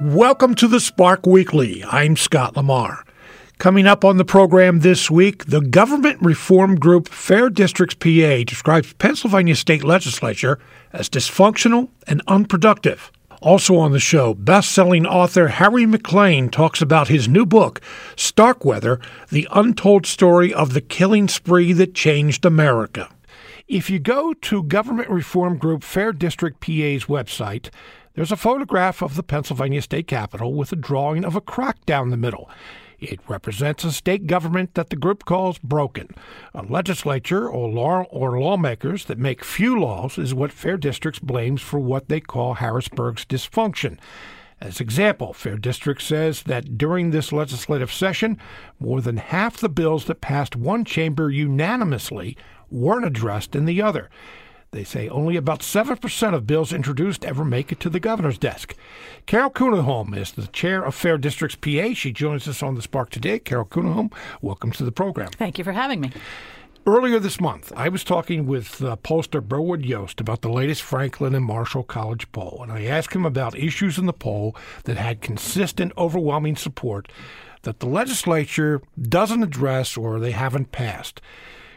[0.00, 1.82] Welcome to the Spark Weekly.
[1.82, 3.04] I'm Scott Lamar.
[3.58, 8.92] Coming up on the program this week, the government reform group Fair Districts PA describes
[8.92, 10.60] Pennsylvania state legislature
[10.92, 13.10] as dysfunctional and unproductive.
[13.42, 17.80] Also on the show, best-selling author Harry Maclean talks about his new book,
[18.14, 23.08] Starkweather: The Untold Story of the Killing Spree That Changed America.
[23.66, 27.68] If you go to Government Reform Group Fair District PA's website,
[28.18, 32.10] there's a photograph of the Pennsylvania state capitol with a drawing of a crack down
[32.10, 32.50] the middle.
[32.98, 36.08] It represents a state government that the group calls broken.
[36.52, 41.62] A legislature or, law, or lawmakers that make few laws is what Fair Districts blames
[41.62, 44.00] for what they call Harrisburg's dysfunction.
[44.60, 48.36] As example, Fair District says that during this legislative session,
[48.80, 52.36] more than half the bills that passed one chamber unanimously
[52.68, 54.10] weren't addressed in the other.
[54.70, 58.74] They say only about 7% of bills introduced ever make it to the governor's desk.
[59.24, 61.94] Carol Kuniholm is the chair of Fair Districts PA.
[61.94, 63.38] She joins us on the Spark today.
[63.38, 64.12] Carol Kuniholm,
[64.42, 65.30] welcome to the program.
[65.30, 66.12] Thank you for having me.
[66.86, 71.34] Earlier this month, I was talking with uh, pollster Berwood Yost about the latest Franklin
[71.34, 75.22] and Marshall College poll, and I asked him about issues in the poll that had
[75.22, 77.10] consistent, overwhelming support
[77.62, 81.22] that the legislature doesn't address or they haven't passed.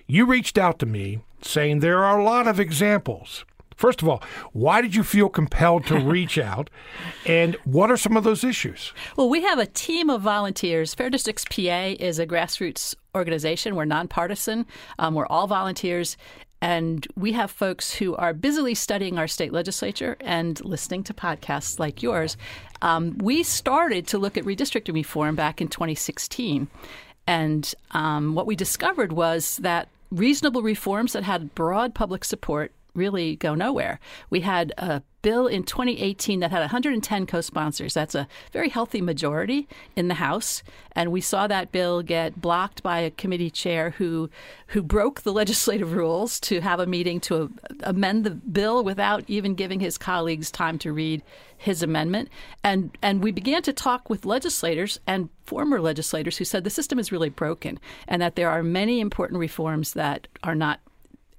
[0.08, 3.46] You reached out to me saying there are a lot of examples.
[3.76, 4.22] First of all,
[4.54, 6.70] why did you feel compelled to reach out?
[7.26, 8.94] And what are some of those issues?
[9.18, 10.94] Well, we have a team of volunteers.
[10.94, 13.76] Fair Districts PA is a grassroots organization.
[13.76, 14.68] We're nonpartisan,
[15.00, 16.16] um, we're all volunteers.
[16.62, 21.80] And we have folks who are busily studying our state legislature and listening to podcasts
[21.80, 22.38] like yours.
[22.84, 26.68] Um, we started to look at redistricting reform back in 2016.
[27.26, 33.38] And um, what we discovered was that reasonable reforms that had broad public support really
[33.38, 34.00] go nowhere.
[34.30, 37.94] We had a bill in 2018 that had 110 co sponsors.
[37.94, 40.64] That's a very healthy majority in the House.
[40.94, 44.30] And we saw that bill get blocked by a committee chair who,
[44.68, 47.52] who broke the legislative rules to have a meeting to
[47.84, 51.22] amend the bill without even giving his colleagues time to read
[51.58, 52.30] his amendment.
[52.64, 56.98] And, and we began to talk with legislators and former legislators who said the system
[56.98, 60.80] is really broken and that there are many important reforms that are not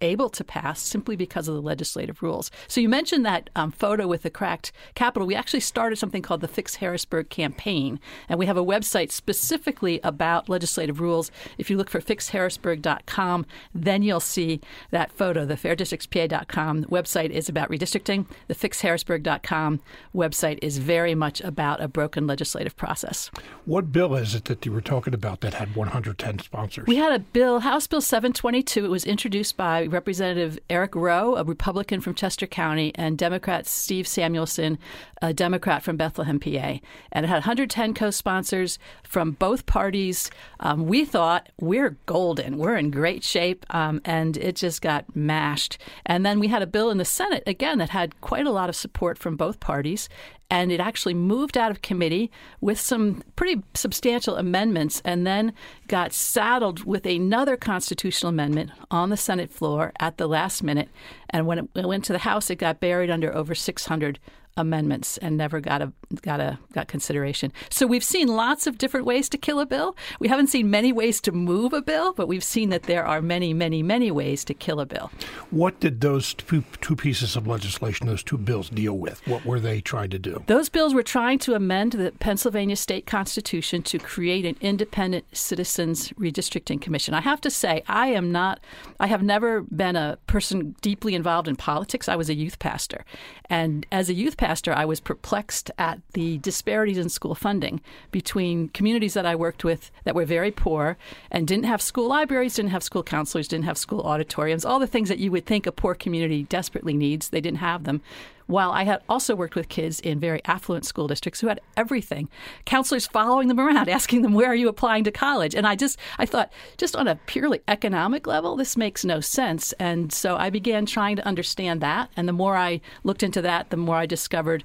[0.02, 2.50] able to pass simply because of the legislative rules.
[2.68, 5.26] So you mentioned that um, photo with the cracked Capitol.
[5.26, 10.00] We actually started something called the Fix Harrisburg campaign, and we have a website specifically
[10.02, 11.30] about legislative rules.
[11.58, 14.60] If you look for fixharrisburg.com, then you'll see
[14.90, 15.44] that photo.
[15.44, 18.26] The fairdistrictspa.com website is about redistricting.
[18.48, 19.80] The fixharrisburg.com
[20.14, 23.30] website is very much about a broken legislative process.
[23.64, 26.86] What bill is it that you were talking about that had 110 sponsors?
[26.86, 28.84] We had a bill, House Bill 722.
[28.84, 34.08] It was introduced by Representative Eric Roe, a Republican from Chester County, and Democrat Steve
[34.08, 34.78] Samuelson,
[35.20, 36.78] a Democrat from Bethlehem, PA.
[37.12, 40.30] And it had 110 co sponsors from both parties.
[40.60, 45.78] Um, we thought we're golden, we're in great shape, um, and it just got mashed.
[46.06, 48.68] And then we had a bill in the Senate, again, that had quite a lot
[48.68, 50.08] of support from both parties
[50.52, 52.30] and it actually moved out of committee
[52.60, 55.50] with some pretty substantial amendments and then
[55.88, 60.90] got saddled with another constitutional amendment on the Senate floor at the last minute.
[61.30, 64.18] And when it went to the House, it got buried under over 600
[64.56, 67.52] amendments and never got a got a got consideration.
[67.70, 69.96] So we've seen lots of different ways to kill a bill.
[70.20, 73.22] We haven't seen many ways to move a bill, but we've seen that there are
[73.22, 75.10] many, many, many ways to kill a bill.
[75.50, 79.26] What did those two, two pieces of legislation, those two bills, deal with?
[79.26, 80.42] What were they trying to do?
[80.46, 86.10] Those bills were trying to amend the Pennsylvania state constitution to create an independent citizens
[86.10, 87.14] redistricting commission.
[87.14, 88.60] I have to say, I am not.
[89.00, 92.08] I have never been a person deeply involved in politics.
[92.08, 93.04] I was a youth pastor,
[93.48, 97.80] and as a youth pastor, I was perplexed at the disparities in school funding
[98.10, 100.96] between communities that I worked with that were very poor
[101.30, 104.88] and didn't have school libraries, didn't have school counselors, didn't have school auditoriums, all the
[104.88, 107.28] things that you would think a poor community desperately needs.
[107.28, 108.02] They didn't have them.
[108.46, 112.28] While I had also worked with kids in very affluent school districts who had everything,
[112.64, 115.54] counselors following them around, asking them, Where are you applying to college?
[115.54, 119.72] And I just, I thought, just on a purely economic level, this makes no sense.
[119.74, 122.10] And so I began trying to understand that.
[122.16, 124.64] And the more I looked into that, the more I discovered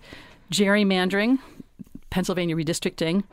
[0.52, 1.40] gerrymandering,
[2.10, 3.24] Pennsylvania redistricting,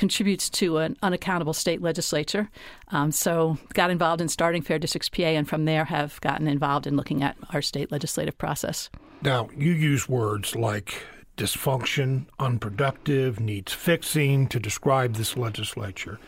[0.00, 2.48] contributes to an unaccountable state legislature.
[2.88, 6.86] Um, so got involved in starting Fair Districts PA, and from there have gotten involved
[6.86, 8.88] in looking at our state legislative process.
[9.20, 11.02] Now, you use words like
[11.36, 16.18] dysfunction, unproductive, needs fixing to describe this legislature.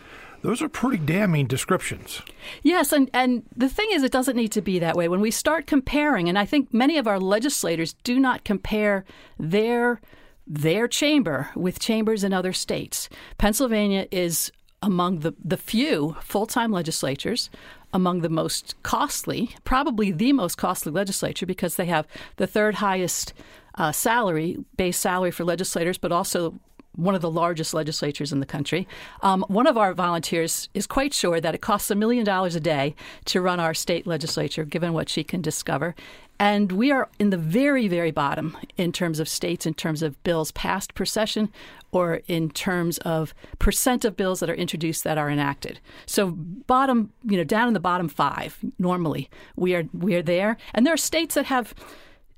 [0.43, 2.21] Those are pretty damning descriptions.
[2.63, 5.09] Yes, and, and the thing is, it doesn't need to be that way.
[5.09, 9.07] When we start comparing, and I think many of our legislators do not compare
[9.39, 9.99] their
[10.47, 13.09] their chamber with chambers in other states.
[13.39, 14.51] Pennsylvania is
[14.83, 17.51] among the, the few full time legislatures,
[17.93, 22.07] among the most costly, probably the most costly legislature because they have
[22.37, 23.33] the third highest
[23.77, 26.59] uh, salary, base salary for legislators, but also
[26.97, 28.87] one of the largest legislatures in the country.
[29.23, 32.61] Um, one of our volunteers is quite sure that it costs a million dollars a
[32.61, 32.95] day
[33.27, 35.95] to run our state legislature, given what she can discover.
[36.39, 40.21] And we are in the very, very bottom in terms of states, in terms of
[40.25, 41.51] bills passed per session,
[41.93, 45.79] or in terms of percent of bills that are introduced that are enacted.
[46.07, 50.57] So bottom, you know, down in the bottom five, normally we are we are there.
[50.75, 51.75] And there are states that have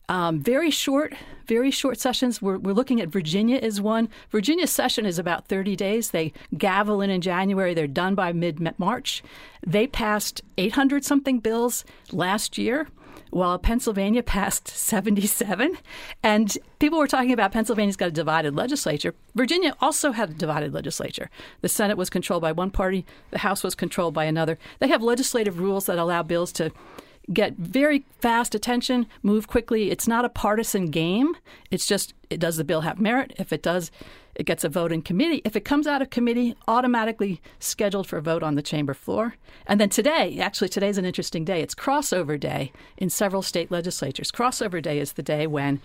[0.08, 1.14] um, very short,
[1.46, 2.42] very short sessions.
[2.42, 4.08] We're, we're looking at Virginia is one.
[4.30, 6.10] Virginia's session is about 30 days.
[6.10, 7.74] They gavel in in January.
[7.74, 9.22] They're done by mid March.
[9.66, 12.88] They passed 800 something bills last year
[13.30, 15.78] while Pennsylvania passed 77.
[16.22, 19.14] And people were talking about Pennsylvania's got a divided legislature.
[19.34, 21.30] Virginia also had a divided legislature.
[21.62, 24.58] The Senate was controlled by one party, the House was controlled by another.
[24.78, 26.72] They have legislative rules that allow bills to
[27.32, 29.90] get very fast attention, move quickly.
[29.90, 31.34] It's not a partisan game.
[31.70, 33.32] It's just, it does the bill have merit?
[33.38, 33.90] If it does,
[34.34, 35.40] it gets a vote in committee.
[35.44, 39.36] If it comes out of committee, automatically scheduled for a vote on the chamber floor.
[39.66, 41.60] And then today, actually, today's an interesting day.
[41.60, 44.30] It's crossover day in several state legislatures.
[44.30, 45.80] Crossover day is the day when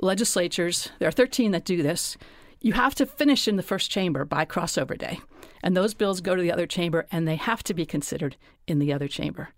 [0.00, 2.16] legislatures, there are 13 that do this,
[2.60, 5.20] you have to finish in the first chamber by crossover day.
[5.62, 8.36] And those bills go to the other chamber and they have to be considered
[8.66, 9.50] in the other chamber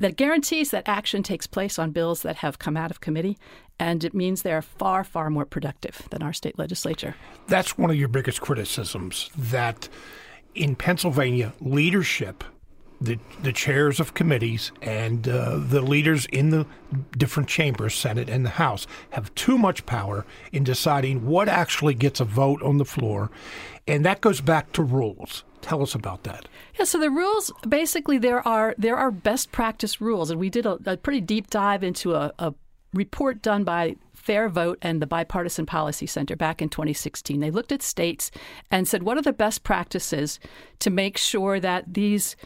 [0.00, 3.38] that guarantees that action takes place on bills that have come out of committee,
[3.78, 7.14] and it means they're far, far more productive than our state legislature.
[7.46, 9.88] That's one of your biggest criticisms that
[10.54, 12.42] in Pennsylvania, leadership,
[13.00, 16.66] the, the chairs of committees, and uh, the leaders in the
[17.16, 22.20] different chambers, Senate and the House, have too much power in deciding what actually gets
[22.20, 23.30] a vote on the floor.
[23.86, 25.44] And that goes back to rules.
[25.62, 26.46] Tell us about that.
[26.78, 30.64] Yeah, so the rules basically there are there are best practice rules, and we did
[30.64, 32.54] a, a pretty deep dive into a, a
[32.94, 37.40] report done by Fair Vote and the Bipartisan Policy Center back in 2016.
[37.40, 38.30] They looked at states
[38.70, 40.38] and said, what are the best practices
[40.80, 42.36] to make sure that these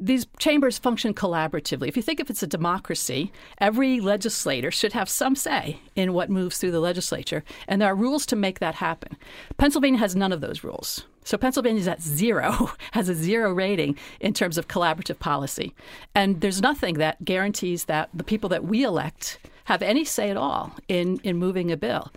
[0.00, 1.86] these chambers function collaboratively.
[1.86, 6.30] If you think if it's a democracy, every legislator should have some say in what
[6.30, 9.16] moves through the legislature, and there are rules to make that happen.
[9.58, 11.04] Pennsylvania has none of those rules.
[11.24, 15.74] So Pennsylvania is at zero, has a zero rating in terms of collaborative policy.
[16.14, 20.36] And there's nothing that guarantees that the people that we elect have any say at
[20.36, 22.10] all in, in moving a bill.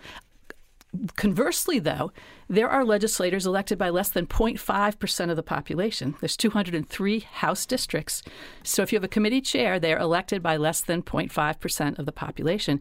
[1.16, 2.12] Conversely, though,
[2.48, 6.14] there are legislators elected by less than 0.5% of the population.
[6.20, 8.22] There's 203 House districts.
[8.62, 12.06] So if you have a committee chair, they are elected by less than 0.5% of
[12.06, 12.80] the population.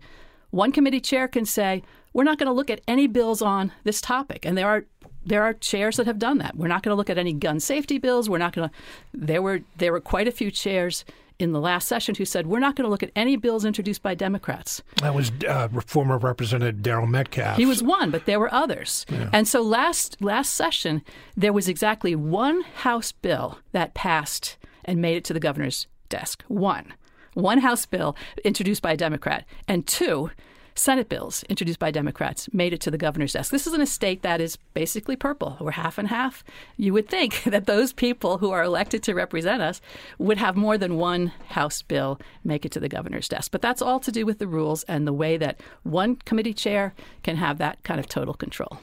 [0.52, 1.82] One committee chair can say,
[2.14, 4.46] we're not going to look at any bills on this topic.
[4.46, 4.86] And there are
[5.26, 6.56] there are chairs that have done that.
[6.56, 8.30] We're not going to look at any gun safety bills.
[8.30, 8.76] We're not going to.
[9.14, 11.06] There were there were quite a few chairs
[11.40, 14.02] in the last session who said we're not going to look at any bills introduced
[14.02, 14.82] by Democrats.
[15.02, 17.58] That was uh, former Representative Daryl Metcalfe.
[17.58, 19.06] He was one, but there were others.
[19.10, 19.30] Yeah.
[19.34, 21.02] And so last last session
[21.36, 26.44] there was exactly one House bill that passed and made it to the governor's desk.
[26.48, 26.94] One,
[27.34, 30.30] one House bill introduced by a Democrat, and two
[30.76, 33.52] Senate bills introduced by Democrats made it to the governor's desk.
[33.52, 35.58] This is in a state that is basically purple.
[35.60, 36.44] We're half and half.
[36.78, 39.82] You would think that those people who are elected to represent us
[40.18, 43.52] would have more than one House bill make it to the governor's desk.
[43.52, 46.94] But that's all to do with the rules and the way that one committee chair
[47.24, 48.80] can have that kind of total control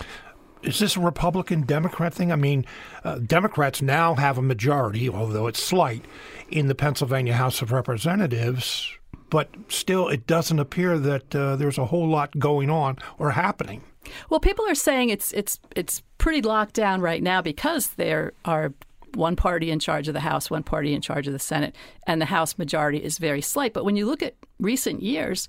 [0.63, 2.31] is this a Republican Democrat thing?
[2.31, 2.67] I mean,
[3.03, 6.05] uh, Democrats now have a majority, although it's slight,
[6.51, 8.99] in the Pennsylvania House of Representatives
[9.31, 13.83] but still, it doesn't appear that uh, there's a whole lot going on or happening.
[14.29, 18.73] Well, people are saying it's it's it's pretty locked down right now because there are
[19.15, 21.75] one party in charge of the House, one party in charge of the Senate,
[22.07, 23.73] and the House majority is very slight.
[23.73, 25.49] But when you look at recent years,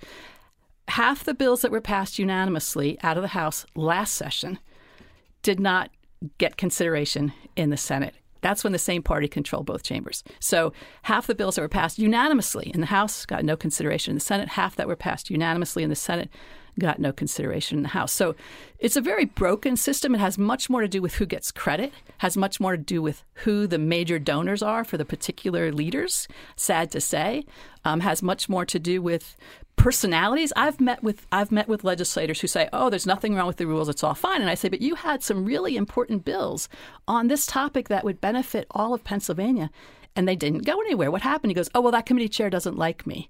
[0.87, 4.59] half the bills that were passed unanimously out of the House last session
[5.41, 5.89] did not
[6.37, 8.15] get consideration in the Senate.
[8.41, 10.23] That's when the same party controlled both chambers.
[10.39, 14.15] So half the bills that were passed unanimously in the House got no consideration in
[14.15, 14.49] the Senate.
[14.49, 16.29] Half that were passed unanimously in the Senate
[16.79, 18.11] got no consideration in the House.
[18.11, 18.35] So
[18.79, 20.15] it's a very broken system.
[20.15, 23.01] It has much more to do with who gets credit, has much more to do
[23.01, 27.43] with who the major donors are for the particular leaders, sad to say,
[27.83, 29.35] um, has much more to do with
[29.81, 30.53] personalities.
[30.55, 33.65] I've met with I've met with legislators who say, "Oh, there's nothing wrong with the
[33.65, 36.69] rules; it's all fine." And I say, "But you had some really important bills
[37.07, 39.71] on this topic that would benefit all of Pennsylvania,
[40.15, 41.09] and they didn't go anywhere.
[41.09, 43.29] What happened?" He goes, "Oh, well, that committee chair doesn't like me."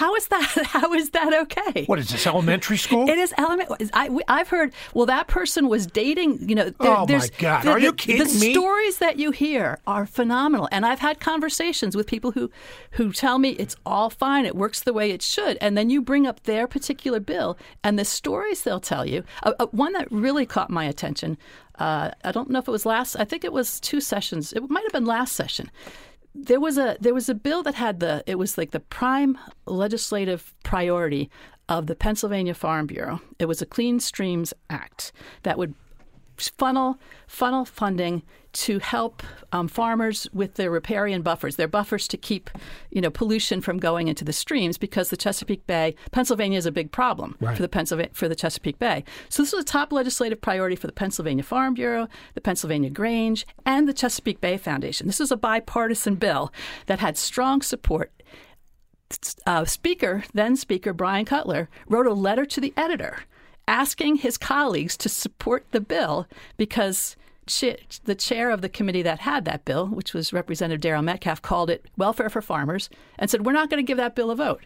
[0.00, 0.62] How is that?
[0.68, 1.84] How is that okay?
[1.84, 3.06] What is this elementary school?
[3.06, 3.90] It is elementary.
[3.92, 4.72] I, have heard.
[4.94, 6.48] Well, that person was dating.
[6.48, 6.64] You know.
[6.70, 7.64] There, oh my God!
[7.64, 8.46] The, are you kidding the me?
[8.46, 12.50] The stories that you hear are phenomenal, and I've had conversations with people who,
[12.92, 14.46] who tell me it's all fine.
[14.46, 17.98] It works the way it should, and then you bring up their particular bill and
[17.98, 19.22] the stories they'll tell you.
[19.42, 21.36] Uh, uh, one that really caught my attention.
[21.78, 23.16] Uh, I don't know if it was last.
[23.16, 24.54] I think it was two sessions.
[24.54, 25.70] It might have been last session
[26.34, 29.38] there was a there was a bill that had the it was like the prime
[29.66, 31.30] legislative priority
[31.68, 33.20] of the Pennsylvania Farm Bureau.
[33.38, 35.12] It was a Clean Streams Act
[35.44, 35.74] that would
[36.48, 42.50] funnel funnel funding to help um, farmers with their riparian buffers, their buffers to keep
[42.90, 46.72] you know pollution from going into the streams because the Chesapeake Bay, Pennsylvania is a
[46.72, 47.56] big problem right.
[47.56, 49.04] for the Pennsylvania for the Chesapeake Bay.
[49.28, 53.46] So this was a top legislative priority for the Pennsylvania Farm Bureau, the Pennsylvania Grange,
[53.64, 55.06] and the Chesapeake Bay Foundation.
[55.06, 56.52] This was a bipartisan bill
[56.86, 58.10] that had strong support
[59.46, 63.24] uh, Speaker, then Speaker Bryan Cutler, wrote a letter to the editor
[63.70, 67.16] asking his colleagues to support the bill because
[68.04, 71.70] the chair of the committee that had that bill, which was Representative Daryl Metcalfe, called
[71.70, 74.64] it welfare for farmers and said, We're not going to give that bill a vote.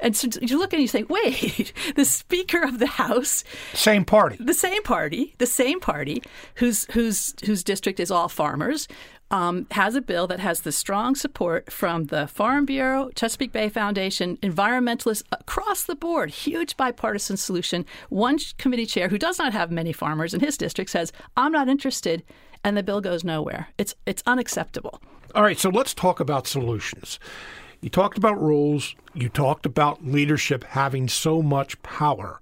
[0.00, 4.36] And so you look and you say, wait, the Speaker of the House, same party,
[4.40, 6.22] the same party, the same party,
[6.54, 8.88] whose whose whose district is all farmers,
[9.30, 13.68] um, has a bill that has the strong support from the Farm Bureau, Chesapeake Bay
[13.68, 16.30] Foundation, environmentalists across the board.
[16.30, 17.86] Huge bipartisan solution.
[18.08, 21.68] One committee chair who does not have many farmers in his district says, "I'm not
[21.68, 22.22] interested,"
[22.64, 23.68] and the bill goes nowhere.
[23.78, 25.00] It's it's unacceptable.
[25.34, 27.20] All right, so let's talk about solutions.
[27.80, 28.94] You talked about rules.
[29.14, 32.40] You talked about leadership having so much power.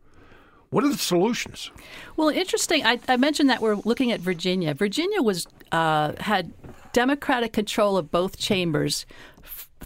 [0.70, 1.70] What are the solutions?
[2.16, 2.84] Well, interesting.
[2.84, 4.74] I, I mentioned that we're looking at Virginia.
[4.74, 6.52] Virginia was uh, had
[6.92, 9.06] Democratic control of both chambers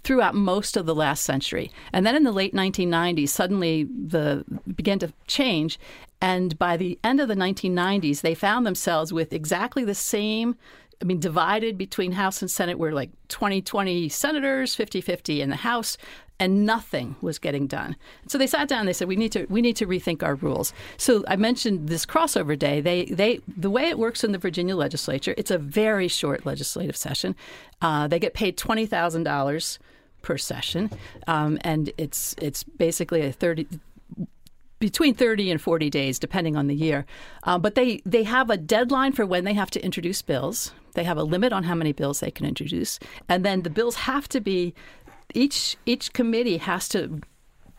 [0.03, 4.99] throughout most of the last century, and then in the late 1990s, suddenly the began
[4.99, 5.79] to change.
[6.21, 10.57] And by the end of the 1990s, they found themselves with exactly the same
[11.03, 12.79] I mean, divided between House and Senate.
[12.79, 15.99] We're like 20 20 senators, 50 50 in the House,
[16.39, 17.97] and nothing was getting done.
[18.29, 20.37] So they sat down and they said, we need to, we need to rethink our
[20.37, 20.73] rules.
[20.97, 22.81] So I mentioned this crossover day.
[22.81, 26.97] They, they, the way it works in the Virginia legislature, it's a very short legislative
[26.97, 27.37] session.
[27.81, 29.79] Uh, they get paid $20,000
[30.23, 30.91] per session.
[31.29, 33.67] Um, and it's, it's basically a 30,
[34.81, 37.07] between 30 and 40 days, depending on the year.
[37.45, 40.73] Uh, but they, they have a deadline for when they have to introduce bills.
[40.95, 42.99] They have a limit on how many bills they can introduce.
[43.29, 44.75] And then the bills have to be,
[45.35, 47.21] each, each committee has to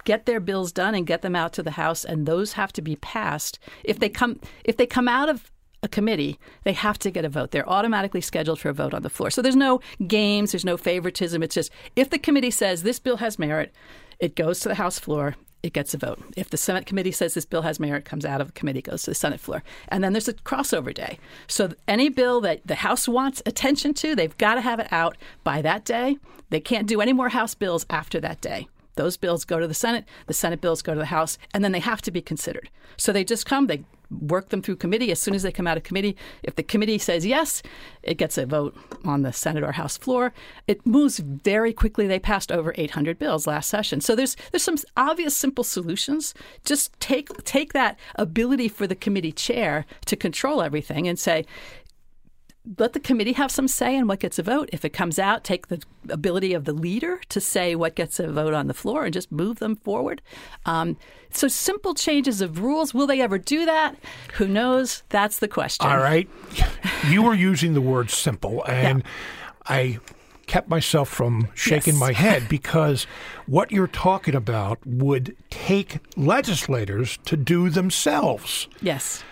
[0.04, 2.82] get their bills done and get them out to the House, and those have to
[2.82, 3.60] be passed.
[3.84, 5.50] If they come, if they come out of
[5.82, 7.52] a committee, they have to get a vote.
[7.52, 9.30] They're automatically scheduled for a vote on the floor.
[9.30, 11.44] So there's no games, there's no favoritism.
[11.44, 13.74] It's just if the committee says this bill has merit,
[14.20, 16.20] it goes to the House floor it gets a vote.
[16.36, 18.82] If the Senate committee says this bill has merit, it comes out of the committee,
[18.82, 19.64] goes to the Senate floor.
[19.88, 21.18] And then there's a crossover day.
[21.48, 25.18] So any bill that the House wants attention to, they've got to have it out
[25.46, 26.18] by that day.
[26.50, 28.68] They can't do any more House bills after that day.
[28.96, 31.72] Those bills go to the Senate, the Senate bills go to the House, and then
[31.72, 32.70] they have to be considered.
[32.98, 33.84] So they just come, they
[34.22, 35.12] work them through committee.
[35.12, 37.62] As soon as they come out of committee, if the committee says yes,
[38.04, 40.34] it gets a vote on the Senate or House floor.
[40.68, 42.08] It moves very quickly.
[42.08, 44.02] They passed over 800 bills last session.
[44.02, 46.34] So there's there's some obvious, simple solutions.
[46.66, 51.46] Just take take that ability for the committee chair to control everything and say,
[52.78, 54.70] let the committee have some say in what gets a vote.
[54.72, 58.32] If it comes out, take the ability of the leader to say what gets a
[58.32, 60.22] vote on the floor and just move them forward.
[60.66, 60.98] Um,
[61.30, 62.94] so simple changes of rules.
[62.94, 63.96] Will they ever do that?
[64.36, 65.04] Who knows?
[65.10, 65.88] That's the question.
[65.88, 66.30] All right.
[67.08, 69.10] You were using the word simple, and yeah.
[69.66, 70.00] I
[70.48, 72.00] kept myself from shaking yes.
[72.00, 73.08] my head because
[73.46, 78.68] what you're talking about would take legislators to do themselves.
[78.82, 79.24] Yes.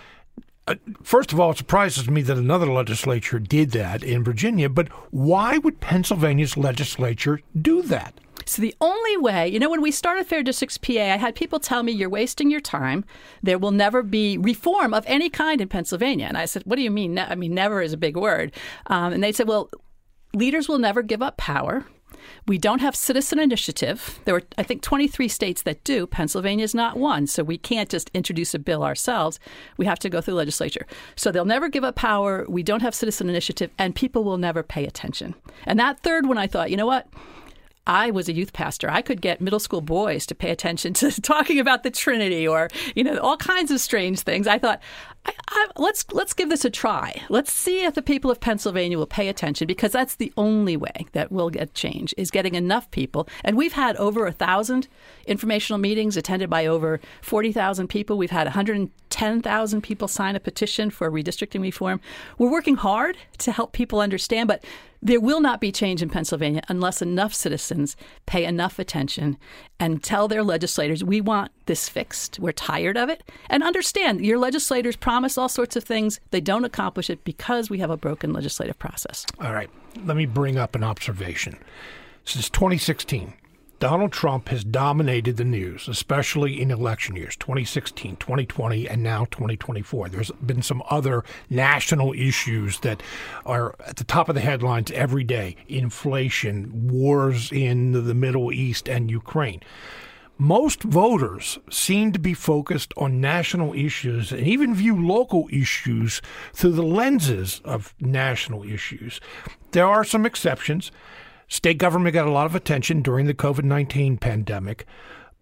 [0.66, 4.88] Uh, first of all, it surprises me that another legislature did that in Virginia, but
[5.10, 8.14] why would Pennsylvania's legislature do that?
[8.46, 11.60] So the only way, you know, when we started Fair Districts PA, I had people
[11.60, 13.04] tell me you're wasting your time.
[13.42, 16.26] There will never be reform of any kind in Pennsylvania.
[16.26, 17.18] And I said, what do you mean?
[17.18, 18.52] I mean, never is a big word.
[18.86, 19.70] Um, and they said, well,
[20.34, 21.86] leaders will never give up power.
[22.46, 24.20] We don't have citizen initiative.
[24.24, 26.06] There are, I think, 23 states that do.
[26.06, 27.26] Pennsylvania is not one.
[27.26, 29.38] So we can't just introduce a bill ourselves.
[29.76, 30.86] We have to go through legislature.
[31.16, 32.44] So they'll never give up power.
[32.48, 35.34] We don't have citizen initiative, and people will never pay attention.
[35.64, 37.08] And that third one, I thought, you know what?
[37.86, 38.88] I was a youth pastor.
[38.88, 42.68] I could get middle school boys to pay attention to talking about the Trinity or,
[42.94, 44.46] you know, all kinds of strange things.
[44.46, 44.80] I thought,
[45.24, 47.22] I, I, let's let's give this a try.
[47.28, 51.06] Let's see if the people of Pennsylvania will pay attention because that's the only way
[51.12, 53.28] that we'll get change is getting enough people.
[53.44, 54.88] And we've had over a thousand
[55.26, 58.18] informational meetings attended by over forty thousand people.
[58.18, 62.00] We've had 110,000 people sign a petition for redistricting reform.
[62.38, 64.64] We're working hard to help people understand, but
[65.04, 69.36] there will not be change in Pennsylvania unless enough citizens pay enough attention
[69.80, 72.38] and tell their legislators, we want this fixed.
[72.38, 73.22] We're tired of it.
[73.48, 76.20] And understand your legislators promise all sorts of things.
[76.30, 79.24] They don't accomplish it because we have a broken legislative process.
[79.40, 79.70] All right.
[80.04, 81.56] Let me bring up an observation.
[82.26, 83.32] Since 2016,
[83.78, 90.10] Donald Trump has dominated the news, especially in election years 2016, 2020, and now 2024.
[90.10, 93.02] There's been some other national issues that
[93.46, 98.90] are at the top of the headlines every day inflation, wars in the Middle East,
[98.90, 99.62] and Ukraine.
[100.42, 106.20] Most voters seem to be focused on national issues and even view local issues
[106.52, 109.20] through the lenses of national issues.
[109.70, 110.90] There are some exceptions.
[111.46, 114.84] State government got a lot of attention during the COVID 19 pandemic,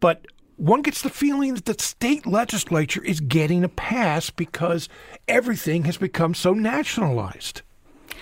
[0.01, 0.27] but
[0.57, 4.91] one gets the feeling that the state legislature is getting a pass because
[5.27, 7.63] everything has become so nationalized.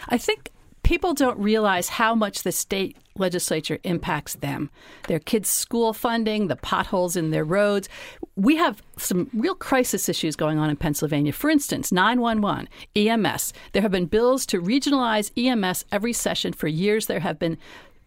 [0.09, 0.53] I think
[0.89, 4.71] people don't realize how much the state legislature impacts them.
[5.07, 7.91] Their kids' school funding, the potholes in their roads.
[8.37, 11.35] We have some real crisis issues going on in Pennsylvania.
[11.35, 13.53] For instance, 911, EMS.
[13.73, 17.05] There have been bills to regionalize EMS every session for years.
[17.05, 17.59] There have been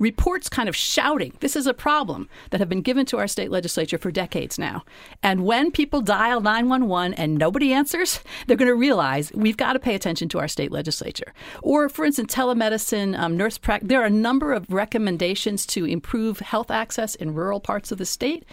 [0.02, 3.52] reports kind of shouting, this is a problem that have been given to our state
[3.52, 4.84] legislature for decades now.
[5.22, 9.80] And when people dial 911 and nobody answers, they're going to realize we've got to
[9.80, 11.34] pay attention to our state legislature.
[11.62, 13.90] Or, for instance, telemedicine, um, nurse practice.
[13.90, 18.06] There are a number of recommendations to improve health access in rural parts of the
[18.06, 18.44] state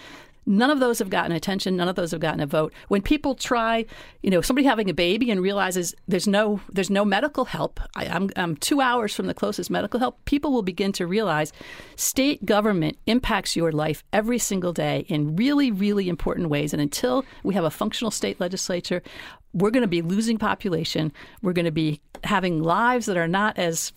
[0.49, 1.77] None of those have gotten attention.
[1.77, 2.73] None of those have gotten a vote.
[2.89, 3.85] When people try,
[4.23, 7.81] you know, somebody having a baby and realizes there's no there's no medical help.
[7.95, 10.25] I, am I'm, I'm two hours from the closest medical help.
[10.25, 11.53] People will begin to realize
[11.97, 16.73] state government impacts your life every single day in really really important ways.
[16.73, 19.03] And until we have a functional state legislature,
[19.53, 21.13] we're going to be losing population.
[21.43, 23.93] We're going to be having lives that are not as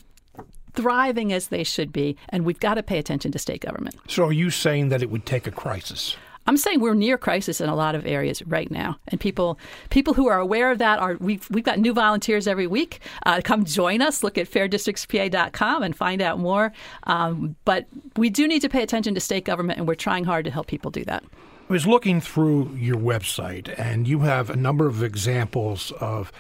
[0.74, 3.96] thriving as they should be, and we've got to pay attention to state government.
[4.10, 6.18] So, are you saying that it would take a crisis?
[6.48, 10.14] I'm saying we're near crisis in a lot of areas right now, and people people
[10.14, 13.00] who are aware of that are we've we've got new volunteers every week.
[13.26, 14.24] Uh, come join us.
[14.24, 16.74] Look at fairdistrictspa.com and find out more.
[17.04, 17.86] Um, but
[18.18, 20.68] we do need to pay attention to state government, and we're trying hard to help
[20.68, 21.24] people do that.
[21.70, 26.32] I was looking through your website, and you have a number of examples of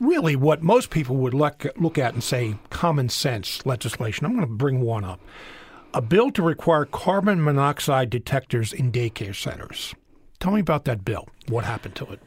[0.00, 4.26] really what most people would look, look at and say common sense legislation.
[4.26, 5.20] I'm going to bring one up
[5.96, 9.94] a bill to require carbon monoxide detectors in daycare centers.
[10.38, 11.26] Tell me about that bill.
[11.48, 12.20] What happened to it?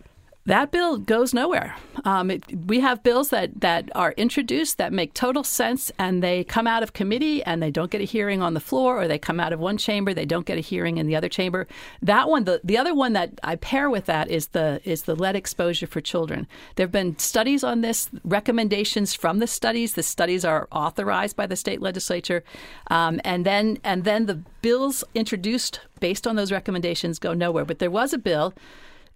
[0.50, 1.76] That bill goes nowhere.
[2.06, 6.44] Um, it, we have bills that, that are introduced that make total sense and they
[6.44, 9.20] come out of committee and they don't get a hearing on the floor or they
[9.20, 11.68] come out of one chamber, they don't get a hearing in the other chamber.
[12.02, 15.16] That one, the, the other one that I pair with that is the is the
[15.16, 16.48] lead exposure for children.
[16.76, 19.94] There have been studies on this, recommendations from the studies.
[19.94, 22.44] The studies are authorized by the state legislature.
[22.88, 27.66] Um, and then and then the bills introduced based on those recommendations go nowhere.
[27.66, 28.56] But there was a bill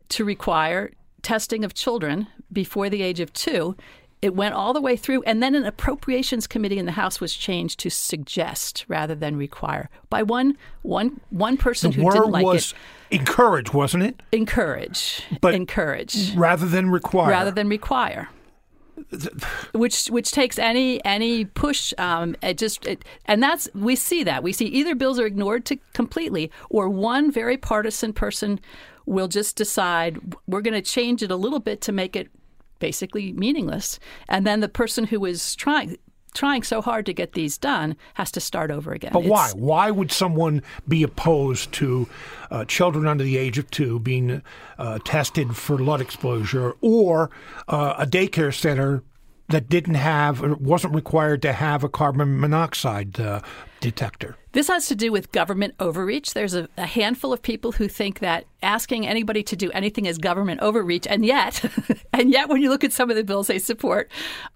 [0.09, 0.91] to require
[1.23, 3.75] testing of children before the age of two.
[4.21, 7.33] It went all the way through, and then an appropriations committee in the House was
[7.33, 12.45] changed to suggest rather than require by one one one person the who didn't like
[12.45, 12.73] was
[13.11, 13.19] it.
[13.19, 14.21] Encourage, wasn't it?
[14.31, 17.31] Encourage, but encourage rather than require.
[17.31, 18.29] Rather than require
[19.73, 24.43] which which takes any any push um, it just it, and that's we see that
[24.43, 28.59] we see either bills are ignored to completely or one very partisan person
[29.05, 32.29] will just decide we're going to change it a little bit to make it
[32.79, 33.99] basically meaningless.
[34.27, 35.97] And then the person who is trying
[36.33, 39.11] trying so hard to get these done has to start over again.
[39.13, 39.51] But it's, why?
[39.55, 42.09] Why would someone be opposed to
[42.49, 44.41] uh, children under the age of two being
[44.77, 47.29] uh, tested for lead exposure or
[47.67, 49.03] uh, a daycare center
[49.49, 53.41] that didn't have or wasn't required to have a carbon monoxide uh,
[53.79, 54.37] detector.
[54.53, 56.33] This has to do with government overreach.
[56.33, 60.17] There's a, a, handful of people who think that asking anybody to do anything is
[60.17, 61.65] government overreach, and yet,
[62.13, 64.09] and yet, when you look at some of the bills they support,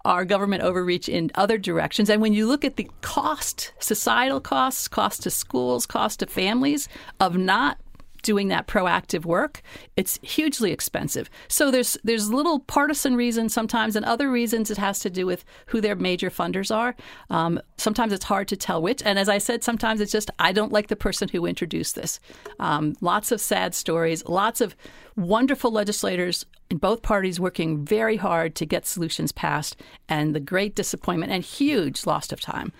[0.04, 2.08] are government overreach in other directions.
[2.08, 6.88] And when you look at the cost, societal costs, cost to schools, cost to families
[7.20, 7.78] of not
[8.22, 9.62] doing that proactive work,
[9.96, 11.30] it's hugely expensive.
[11.48, 15.44] So there's there's little partisan reasons sometimes, and other reasons it has to do with
[15.66, 16.94] who their major funders are.
[17.30, 19.02] Um, sometimes it's hard to tell which.
[19.04, 22.20] And as I said, sometimes it's just I don't like the person who introduced this.
[22.58, 24.76] Um, lots of sad stories, lots of
[25.16, 30.74] wonderful legislators in both parties working very hard to get solutions passed, and the great
[30.74, 32.72] disappointment and huge loss of time.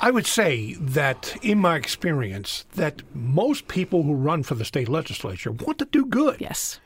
[0.00, 4.88] I would say that, in my experience, that most people who run for the state
[4.88, 6.40] legislature want to do good.
[6.40, 6.80] Yes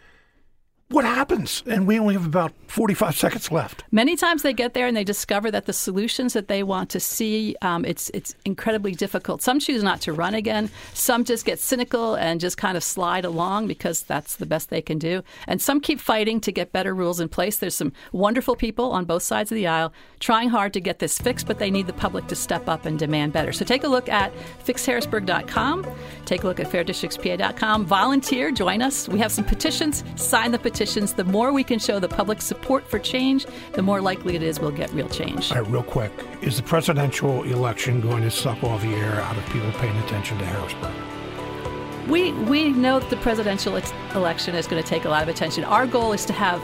[0.90, 1.62] what happens?
[1.66, 3.84] And we only have about 45 seconds left.
[3.92, 6.98] Many times they get there and they discover that the solutions that they want to
[6.98, 9.40] see, um, it's it's incredibly difficult.
[9.40, 10.68] Some choose not to run again.
[10.92, 14.82] Some just get cynical and just kind of slide along because that's the best they
[14.82, 15.22] can do.
[15.46, 17.58] And some keep fighting to get better rules in place.
[17.58, 21.18] There's some wonderful people on both sides of the aisle trying hard to get this
[21.18, 23.52] fixed, but they need the public to step up and demand better.
[23.52, 24.32] So take a look at
[24.64, 25.86] fixharrisburg.com.
[26.26, 27.86] Take a look at fairdistrictspa.com.
[27.86, 29.08] Volunteer, join us.
[29.08, 30.02] We have some petitions.
[30.16, 33.82] Sign the petition petitions, the more we can show the public support for change, the
[33.82, 35.52] more likely it is we'll get real change.
[35.52, 36.10] All right, real quick.
[36.40, 40.38] Is the presidential election going to suck all the air out of people paying attention
[40.38, 42.08] to Harrisburg?
[42.08, 43.78] We, we know that the presidential
[44.14, 45.64] election is going to take a lot of attention.
[45.64, 46.62] Our goal is to have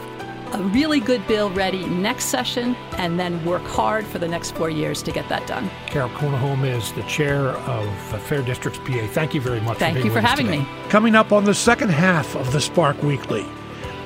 [0.54, 4.70] a really good bill ready next session and then work hard for the next four
[4.70, 5.68] years to get that done.
[5.88, 9.06] Carol Kuniholm is the chair of Fair Districts PA.
[9.08, 9.76] Thank you very much.
[9.76, 10.60] Thank for you for having today.
[10.60, 10.68] me.
[10.88, 13.44] Coming up on the second half of the Spark Weekly.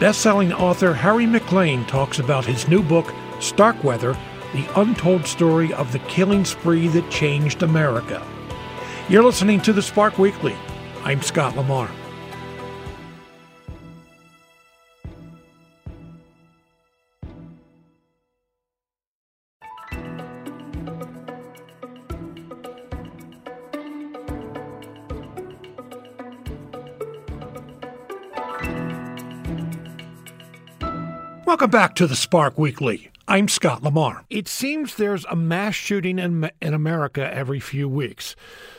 [0.00, 4.16] Best-selling author Harry Maclean talks about his new book, Starkweather:
[4.54, 8.26] The Untold Story of the Killing Spree That Changed America.
[9.10, 10.56] You're listening to the Spark Weekly.
[11.04, 11.90] I'm Scott Lamar.
[31.50, 33.10] Welcome back to the Spark Weekly.
[33.26, 34.24] I'm Scott Lamar.
[34.30, 38.36] It seems there's a mass shooting in, in America every few weeks.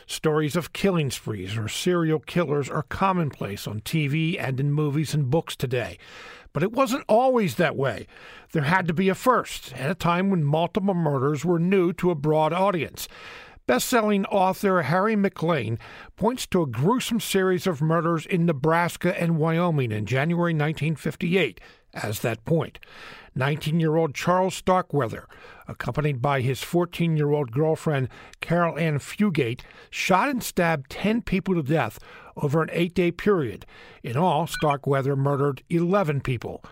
[0.08, 5.30] Stories of killing sprees or serial killers are commonplace on TV and in movies and
[5.30, 5.98] books today.
[6.54, 8.08] But it wasn't always that way.
[8.54, 12.10] There had to be a first, at a time when multiple murders were new to
[12.10, 13.10] a broad audience.
[13.68, 15.78] Best-selling author Harry Maclean
[16.16, 21.60] points to a gruesome series of murders in Nebraska and Wyoming in January 1958
[21.94, 22.80] as that point.
[23.36, 25.28] 19 year old Charles Starkweather,
[25.68, 28.10] accompanied by his 14 year old girlfriend
[28.42, 32.00] Carol Ann Fugate, shot and stabbed 10 people to death
[32.36, 33.66] over an eight day period.
[34.04, 36.64] In all, Starkweather murdered 11 people.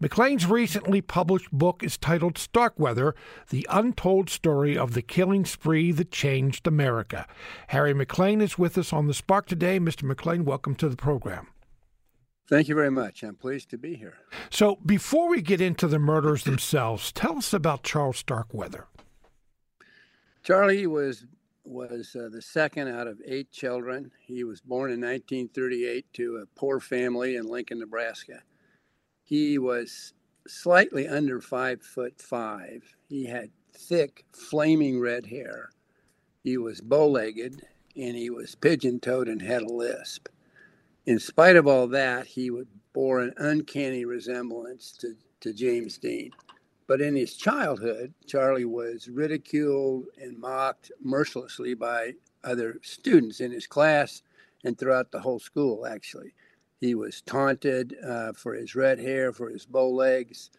[0.00, 3.14] Maclean's recently published book is titled Starkweather
[3.50, 7.26] The Untold Story of the Killing Spree That Changed America.
[7.68, 9.78] Harry Maclean is with us on the Spark today.
[9.78, 10.02] Mr.
[10.02, 11.46] Maclean, welcome to the program.
[12.46, 13.22] Thank you very much.
[13.22, 14.18] I'm pleased to be here.
[14.50, 18.86] So, before we get into the murders themselves, tell us about Charles Starkweather.
[20.42, 21.24] Charlie was
[21.66, 24.10] was uh, the second out of eight children.
[24.20, 28.42] He was born in 1938 to a poor family in Lincoln, Nebraska.
[29.22, 30.12] He was
[30.46, 32.82] slightly under five foot five.
[33.08, 35.70] He had thick, flaming red hair.
[36.42, 37.62] He was bow legged
[37.96, 40.28] and he was pigeon toed and had a lisp
[41.06, 46.30] in spite of all that, he would bore an uncanny resemblance to, to James Dean.
[46.86, 53.66] But in his childhood, Charlie was ridiculed and mocked mercilessly by other students in his
[53.66, 54.22] class
[54.64, 56.34] and throughout the whole school, actually.
[56.80, 60.50] He was taunted uh, for his red hair, for his bow legs.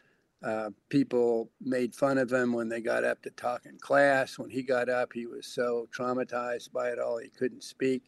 [0.43, 4.37] Uh, people made fun of him when they got up to talk in class.
[4.37, 8.03] When he got up, he was so traumatized by it all, he couldn't speak.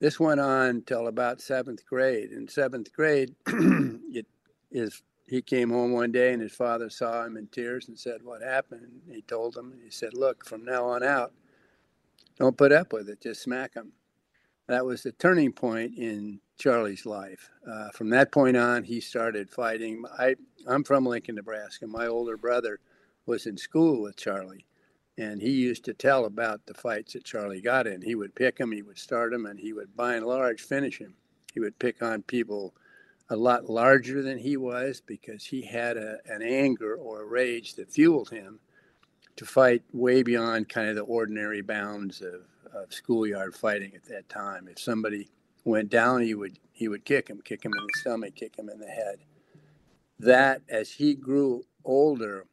[0.00, 2.30] This went on till about seventh grade.
[2.30, 4.26] In seventh grade, it
[4.70, 8.22] is he came home one day and his father saw him in tears and said,
[8.22, 11.32] "What happened?" And he told him, and he said, "Look, from now on out,
[12.38, 13.20] don't put up with it.
[13.20, 13.92] Just smack him."
[14.68, 17.50] That was the turning point in Charlie's life.
[17.66, 20.04] Uh, from that point on, he started fighting.
[20.18, 21.86] I, I'm from Lincoln, Nebraska.
[21.86, 22.78] My older brother
[23.26, 24.66] was in school with Charlie,
[25.18, 28.00] and he used to tell about the fights that Charlie got in.
[28.00, 30.98] He would pick him, he would start him, and he would, by and large, finish
[30.98, 31.14] him.
[31.52, 32.74] He would pick on people
[33.28, 37.74] a lot larger than he was because he had a, an anger or a rage
[37.74, 38.60] that fueled him
[39.36, 44.28] to fight way beyond kind of the ordinary bounds of, of schoolyard fighting at that
[44.28, 44.68] time.
[44.68, 45.28] If somebody
[45.64, 48.68] went down, he would he would kick him, kick him in the stomach, kick him
[48.68, 49.18] in the head.
[50.20, 52.46] That as he grew older,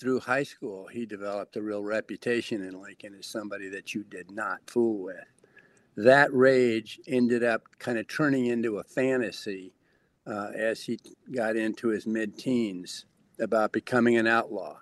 [0.00, 4.30] through high school, he developed a real reputation in Lincoln as somebody that you did
[4.30, 5.24] not fool with.
[5.96, 9.74] that rage ended up kind of turning into a fantasy
[10.26, 10.98] uh, as he
[11.34, 13.04] got into his mid teens
[13.40, 14.78] about becoming an outlaw.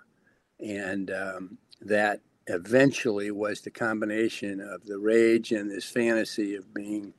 [0.59, 7.13] And um, that eventually was the combination of the rage and this fantasy of being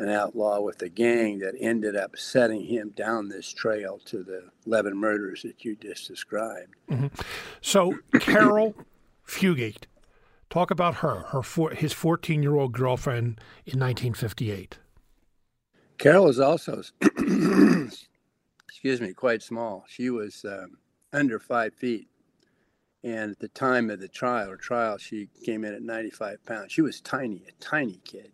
[0.00, 4.44] an outlaw with a gang that ended up setting him down this trail to the
[4.66, 6.74] 11 murders that you just described.
[6.90, 7.08] Mm-hmm.
[7.60, 8.74] So, Carol
[9.26, 9.84] Fugate,
[10.48, 14.78] talk about her, her four, his 14 year old girlfriend in 1958.
[15.98, 19.84] Carol was also, excuse me, quite small.
[19.86, 20.78] She was um,
[21.12, 22.08] under five feet.
[23.04, 26.72] And at the time of the trial or trial, she came in at 95 pounds.
[26.72, 28.32] She was tiny, a tiny kid.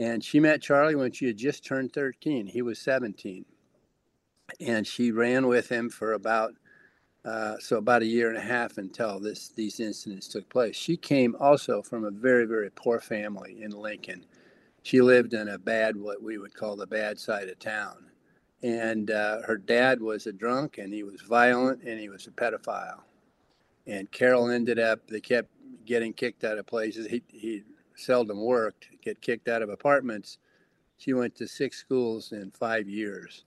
[0.00, 2.46] And she met Charlie when she had just turned 13.
[2.46, 3.44] He was 17.
[4.58, 6.54] And she ran with him for about
[7.22, 10.74] uh, so about a year and a half until this these incidents took place.
[10.74, 14.24] She came also from a very very poor family in Lincoln.
[14.82, 18.06] She lived in a bad what we would call the bad side of town,
[18.62, 22.30] and uh, her dad was a drunk and he was violent and he was a
[22.30, 23.02] pedophile.
[23.86, 25.50] And Carol ended up they kept
[25.84, 27.06] getting kicked out of places.
[27.06, 27.64] He he
[28.00, 30.38] seldom worked, get kicked out of apartments.
[30.96, 33.44] She went to six schools in five years.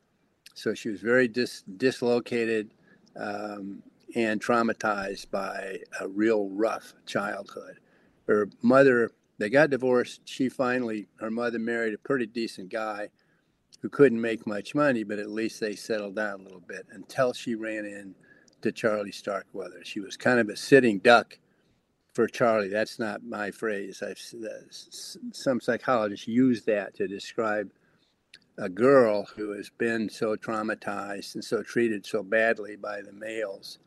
[0.55, 2.71] So she was very dis- dislocated
[3.15, 3.83] um,
[4.15, 7.79] and traumatized by a real rough childhood.
[8.27, 10.21] Her mother, they got divorced.
[10.25, 13.09] She finally, her mother married a pretty decent guy
[13.81, 17.33] who couldn't make much money, but at least they settled down a little bit until
[17.33, 18.15] she ran in
[18.61, 19.81] to Charlie Starkweather.
[19.83, 21.37] She was kind of a sitting duck
[22.13, 22.69] for Charlie.
[22.69, 24.01] That's not my phrase.
[24.01, 24.19] I've,
[25.31, 27.71] some psychologists use that to describe
[28.57, 33.79] a girl who has been so traumatized and so treated so badly by the males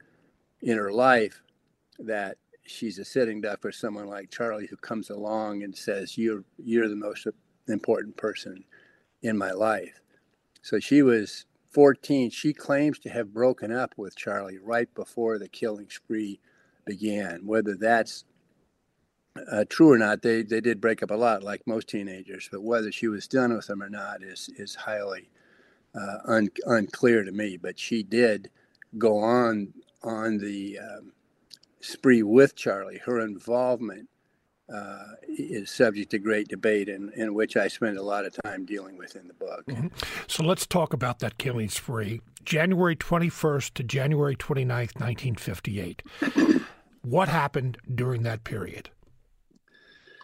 [0.62, 1.42] in her life
[2.00, 6.44] that she's a sitting duck for someone like Charlie who comes along and says, "You're
[6.58, 7.28] you're the most
[7.68, 8.64] important person
[9.22, 10.00] in my life."
[10.62, 12.30] So she was 14.
[12.30, 16.40] She claims to have broken up with Charlie right before the killing spree
[16.86, 17.44] began.
[17.44, 18.24] Whether that's
[19.50, 22.48] uh, true or not, they, they did break up a lot, like most teenagers.
[22.50, 25.28] But whether she was done with them or not is is highly
[25.94, 27.56] uh, un, unclear to me.
[27.56, 28.50] But she did
[28.96, 31.12] go on on the um,
[31.80, 33.00] spree with Charlie.
[33.04, 34.08] Her involvement
[34.72, 38.64] uh, is subject to great debate, in, in which I spend a lot of time
[38.64, 39.64] dealing with in the book.
[39.66, 39.88] Mm-hmm.
[40.26, 42.20] So let's talk about that killing spree.
[42.44, 46.02] January 21st to January 29th, 1958.
[47.06, 48.90] what happened during that period?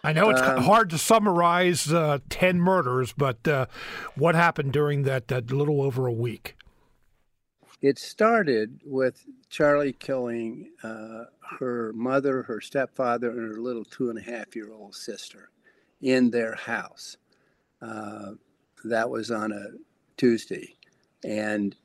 [0.03, 3.67] I know it's um, hard to summarize uh, 10 murders, but uh,
[4.15, 6.57] what happened during that, that little over a week?
[7.81, 11.25] It started with Charlie killing uh,
[11.59, 15.51] her mother, her stepfather, and her little two and a half year old sister
[16.01, 17.15] in their house.
[17.81, 18.31] Uh,
[18.83, 19.67] that was on a
[20.17, 20.75] Tuesday.
[21.23, 21.77] And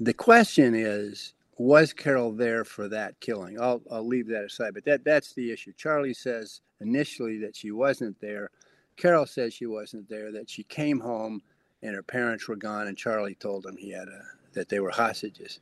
[0.00, 3.60] the question is was Carol there for that killing?
[3.60, 5.72] I'll, I'll leave that aside, but that, that's the issue.
[5.76, 8.50] Charlie says initially that she wasn't there.
[8.96, 11.42] Carol says she wasn't there, that she came home
[11.82, 14.90] and her parents were gone, and Charlie told them he had a, that they were
[14.90, 15.60] hostages.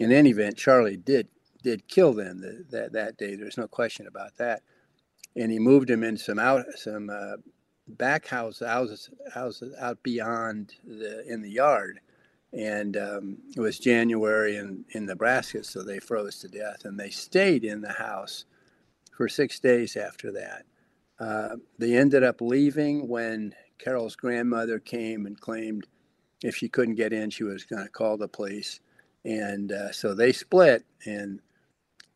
[0.00, 1.28] In any event, Charlie did
[1.62, 3.34] did kill them the, that that day.
[3.34, 4.62] There's no question about that.
[5.36, 7.36] And he moved them in some out some uh,
[7.86, 12.00] back house houses houses out beyond the in the yard.
[12.52, 16.84] And um, it was January in, in Nebraska, so they froze to death.
[16.84, 18.46] And they stayed in the house
[19.16, 20.64] for six days after that.
[21.20, 25.86] Uh, they ended up leaving when Carol's grandmother came and claimed
[26.42, 28.80] if she couldn't get in, she was going to call the police.
[29.24, 31.40] And uh, so they split, and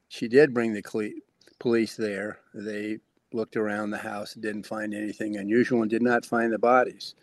[0.09, 1.12] she did bring the
[1.59, 2.38] police there.
[2.55, 2.99] They
[3.33, 7.14] looked around the house, didn't find anything unusual, and did not find the bodies.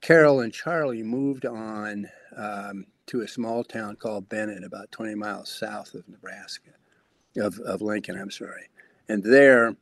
[0.00, 5.50] Carol and Charlie moved on um, to a small town called Bennett, about 20 miles
[5.50, 6.70] south of Nebraska
[7.36, 8.68] of, of Lincoln, I'm sorry.
[9.08, 9.76] And there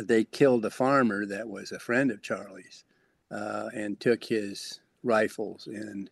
[0.00, 2.84] they killed a farmer that was a friend of Charlie's
[3.30, 5.66] uh, and took his rifles.
[5.66, 6.10] And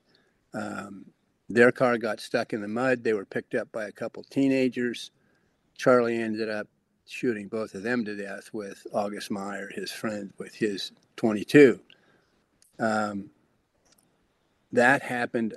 [0.54, 1.06] um,
[1.48, 3.02] their car got stuck in the mud.
[3.02, 5.10] They were picked up by a couple teenagers.
[5.76, 6.68] Charlie ended up
[7.06, 11.80] shooting both of them to death with August Meyer, his friend, with his 22.
[12.82, 13.30] Um,
[14.72, 15.54] that happened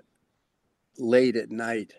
[0.99, 1.93] late at night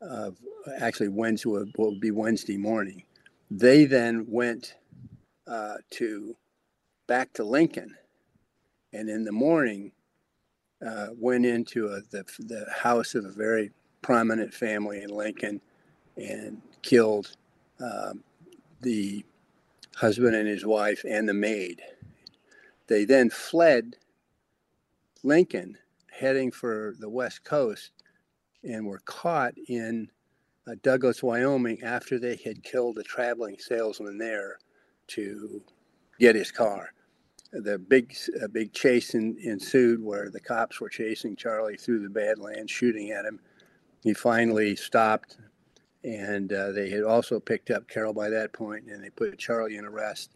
[0.00, 0.38] of
[0.80, 3.02] actually Wednesday will be Wednesday morning.
[3.50, 4.74] They then went
[5.46, 6.36] uh, to
[7.06, 7.96] back to Lincoln,
[8.94, 9.92] and in the morning
[10.84, 15.60] uh, went into a, the the house of a very prominent family in Lincoln,
[16.16, 17.36] and killed
[17.78, 18.24] um,
[18.80, 19.22] the
[19.96, 21.82] husband and his wife, and the maid.
[22.86, 23.96] They then fled
[25.22, 25.76] Lincoln,
[26.10, 27.92] heading for the West Coast,
[28.62, 30.10] and were caught in
[30.68, 34.58] uh, Douglas, Wyoming, after they had killed a traveling salesman there
[35.08, 35.62] to
[36.18, 36.92] get his car.
[37.52, 42.08] The big, a big chase in, ensued where the cops were chasing Charlie through the
[42.08, 43.38] Badlands, shooting at him.
[44.02, 45.38] He finally stopped,
[46.02, 49.76] and uh, they had also picked up Carol by that point, and they put Charlie
[49.76, 50.32] in arrest,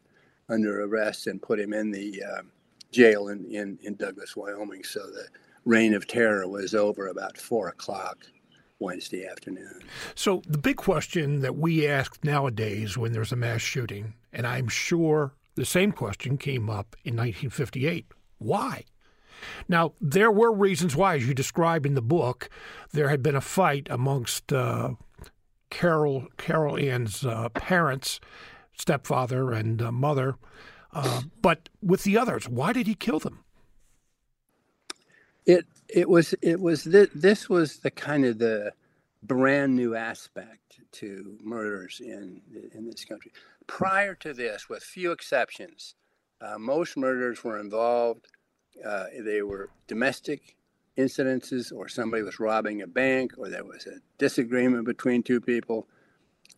[0.48, 2.42] under arrest, and put him in the uh,
[2.92, 4.84] jail in, in, in Douglas, Wyoming.
[4.84, 5.26] So the
[5.64, 8.18] reign of terror was over about four o'clock
[8.78, 9.80] Wednesday afternoon.
[10.14, 14.68] So the big question that we ask nowadays when there's a mass shooting, and I'm
[14.68, 18.06] sure the same question came up in 1958
[18.40, 18.84] why?
[19.68, 22.48] Now, there were reasons why, as you describe in the book,
[22.92, 24.94] there had been a fight amongst uh,
[25.68, 28.18] Carol Carol Ann's uh, parents,
[28.76, 30.36] stepfather and uh, mother,
[30.92, 33.44] uh, but with the others, why did he kill them?
[35.46, 38.72] It it was it was th- this was the kind of the
[39.22, 42.42] brand new aspect to murders in
[42.74, 43.32] in this country.
[43.66, 45.94] Prior to this, with few exceptions,
[46.40, 48.26] uh, most murders were involved.
[48.84, 50.56] Uh, they were domestic
[50.96, 55.88] incidences, or somebody was robbing a bank, or there was a disagreement between two people.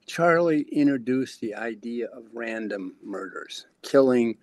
[0.07, 4.39] Charlie introduced the idea of random murders, killing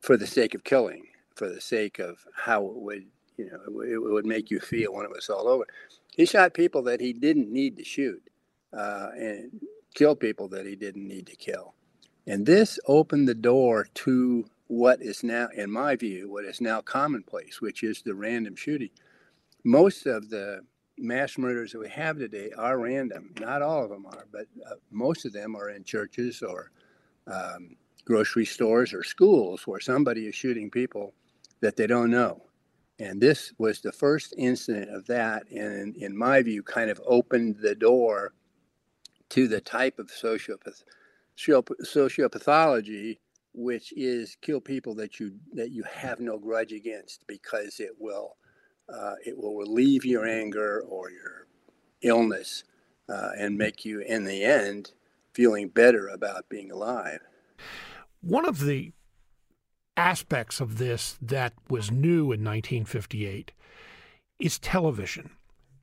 [0.00, 3.98] for the sake of killing, for the sake of how it would you know, it,
[3.98, 5.66] would make you feel when it was all over.
[6.14, 8.22] He shot people that he didn't need to shoot
[8.76, 9.60] uh, and
[9.94, 11.74] killed people that he didn't need to kill.
[12.26, 16.80] And this opened the door to what is now, in my view, what is now
[16.80, 18.90] commonplace, which is the random shooting.
[19.64, 20.60] Most of the
[20.98, 23.32] mass murders that we have today are random.
[23.40, 26.70] Not all of them are, but uh, most of them are in churches or
[27.26, 31.14] um, grocery stores or schools where somebody is shooting people
[31.60, 32.42] that they don't know.
[32.98, 37.56] And this was the first incident of that, and in my view, kind of opened
[37.56, 38.32] the door
[39.30, 40.84] to the type of sociopath,
[41.36, 43.18] sociopathology,
[43.54, 48.36] which is kill people that you that you have no grudge against because it will
[48.88, 51.46] uh, it will relieve your anger or your
[52.02, 52.64] illness
[53.08, 54.92] uh, and make you, in the end,
[55.32, 57.20] feeling better about being alive.
[58.20, 58.92] One of the
[59.96, 63.52] aspects of this that was new in 1958
[64.38, 65.30] is television.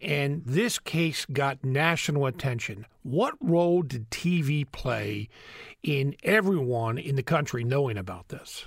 [0.02, 2.86] And this case got national attention.
[3.04, 5.28] What role did TV play
[5.84, 8.66] in everyone in the country knowing about this?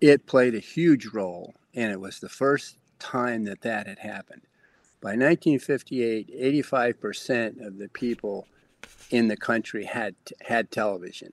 [0.00, 4.42] It played a huge role, and it was the first time that that had happened.
[5.00, 8.46] By 1958, 85% of the people
[9.10, 11.32] in the country had had television.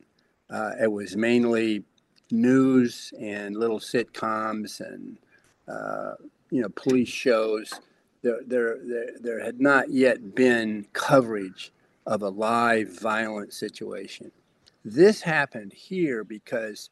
[0.49, 1.83] Uh, it was mainly
[2.31, 5.17] news and little sitcoms and
[5.67, 6.13] uh,
[6.49, 7.73] you know police shows.
[8.23, 11.71] There, there, there, there had not yet been coverage
[12.05, 14.31] of a live violent situation.
[14.83, 16.89] This happened here because,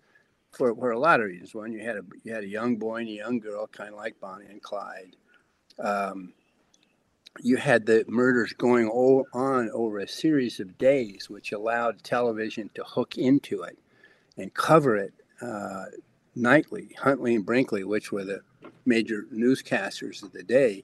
[0.55, 1.53] for, for a lot of reasons.
[1.53, 3.95] One, you had a you had a young boy and a young girl, kind of
[3.95, 5.15] like Bonnie and Clyde.
[5.79, 6.33] Um,
[7.41, 12.83] you had the murders going on over a series of days, which allowed television to
[12.83, 13.77] hook into it
[14.37, 15.85] and cover it uh,
[16.35, 16.95] nightly.
[16.97, 18.41] Huntley and Brinkley, which were the
[18.85, 20.83] major newscasters of the day,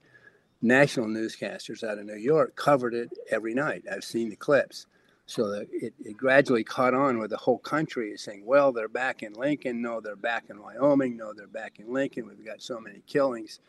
[0.61, 3.85] national newscasters out of New York, covered it every night.
[3.89, 4.87] I've seen the clips.
[5.27, 8.89] So that it, it gradually caught on where the whole country is saying, well, they're
[8.89, 9.81] back in Lincoln.
[9.81, 11.15] No, they're back in Wyoming.
[11.15, 12.27] No, they're back in Lincoln.
[12.27, 13.59] We've got so many killings.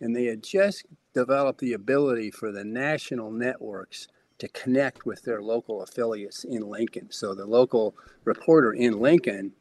[0.00, 4.06] And they had just developed the ability for the national networks
[4.38, 7.08] to connect with their local affiliates in Lincoln.
[7.10, 9.52] So the local reporter in Lincoln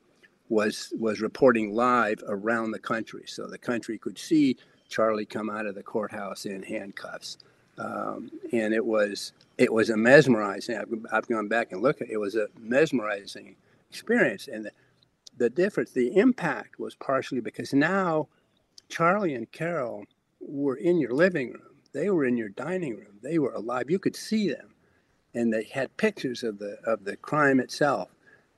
[0.49, 5.67] was was reporting live around the country, so the country could see Charlie come out
[5.67, 7.37] of the courthouse in handcuffs,
[7.79, 10.77] um, and it was it was a mesmerizing.
[10.77, 12.13] I've, I've gone back and looked at it.
[12.13, 13.55] it was a mesmerizing
[13.89, 14.71] experience, and the,
[15.37, 18.27] the difference, the impact was partially because now
[18.89, 20.05] Charlie and Carol
[20.41, 21.63] were in your living room.
[21.93, 23.19] They were in your dining room.
[23.23, 23.89] They were alive.
[23.89, 24.75] You could see them,
[25.33, 28.09] and they had pictures of the of the crime itself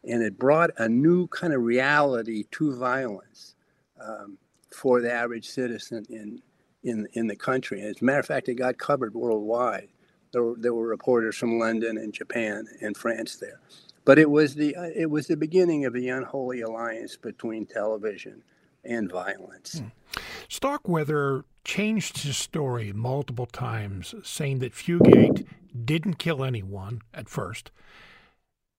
[0.04, 3.56] and it brought a new kind of reality to violence
[4.04, 4.38] um,
[4.76, 6.42] for the average citizen in
[6.84, 7.82] in in the country.
[7.82, 9.90] As a matter of fact, it got covered worldwide.
[10.32, 13.60] There were, there were reporters from London and Japan and France there,
[14.06, 18.44] but it was the uh, it was the beginning of the unholy alliance between television
[18.84, 19.80] and violence.
[19.80, 19.88] Hmm.
[20.50, 25.46] Starkweather changed his story multiple times, saying that Fugate
[25.86, 27.72] didn't kill anyone at first,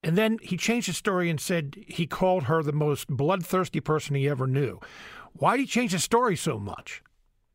[0.03, 4.17] And then he changed his story and said he called her the most bloodthirsty person
[4.17, 4.81] he ever knew.
[5.35, 7.03] Why did he change his story so much?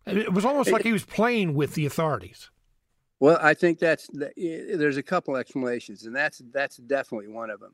[0.07, 2.49] It was almost like he was playing with the authorities.
[3.19, 7.73] Well, I think that's there's a couple explanations, and that's that's definitely one of them.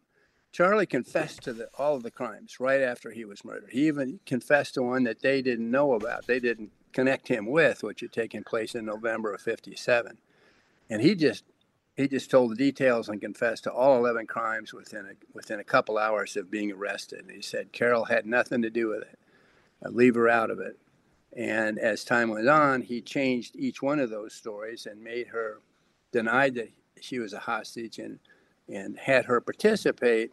[0.52, 3.72] Charlie confessed to the, all of the crimes right after he was murdered.
[3.72, 6.28] He even confessed to one that they didn't know about.
[6.28, 10.18] They didn't connect him with, which had taken place in November of '57,
[10.90, 11.44] and he just
[11.96, 15.64] he just told the details and confessed to all 11 crimes within a within a
[15.64, 17.22] couple hours of being arrested.
[17.22, 19.20] And he said Carol had nothing to do with it.
[19.86, 20.80] Uh, leave her out of it.
[21.36, 25.62] And as time went on, he changed each one of those stories and made her
[26.12, 26.70] denied that
[27.02, 28.20] she was a hostage and
[28.70, 30.32] and had her participate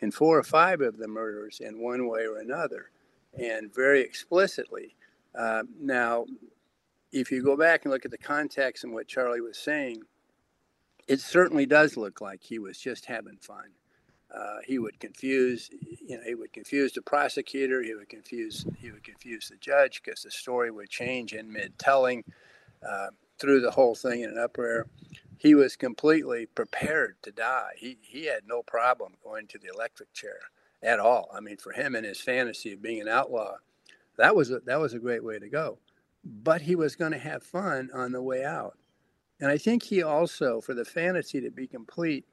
[0.00, 2.90] in four or five of the murders in one way or another,
[3.38, 4.94] and very explicitly.
[5.34, 6.26] Uh, now,
[7.12, 10.02] if you go back and look at the context and what Charlie was saying,
[11.08, 13.70] it certainly does look like he was just having fun.
[14.34, 17.82] Uh, he would confuse, you know, he would confuse the prosecutor.
[17.82, 22.24] He would confuse, he would confuse the judge because the story would change in mid-telling.
[22.88, 23.08] Uh,
[23.38, 24.86] through the whole thing in an upper air,
[25.38, 27.70] he was completely prepared to die.
[27.76, 30.38] He he had no problem going to the electric chair
[30.82, 31.30] at all.
[31.34, 33.56] I mean, for him and his fantasy of being an outlaw,
[34.16, 35.78] that was a, that was a great way to go.
[36.22, 38.76] But he was going to have fun on the way out,
[39.40, 42.26] and I think he also, for the fantasy to be complete,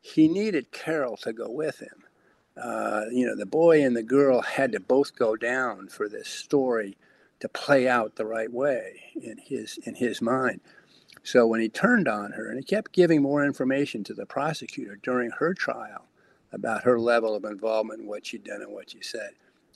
[0.00, 2.04] he needed Carol to go with him.
[2.60, 6.28] Uh, you know, the boy and the girl had to both go down for this
[6.28, 6.96] story
[7.38, 10.60] to play out the right way in his in his mind.
[11.22, 14.98] So when he turned on her and he kept giving more information to the prosecutor
[15.02, 16.06] during her trial
[16.52, 19.30] about her level of involvement in what she'd done and what she said,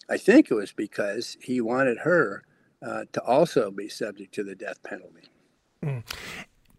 [0.09, 2.43] I think it was because he wanted her
[2.85, 5.29] uh, to also be subject to the death penalty.
[5.83, 6.03] Mm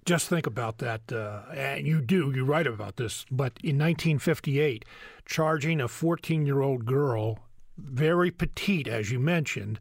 [0.06, 1.12] just think about that.
[1.12, 3.26] Uh, and you do, you write about this.
[3.32, 4.86] But in 1958,
[5.26, 7.40] charging a 14 year old girl,
[7.78, 9.80] very petite, as you mentioned,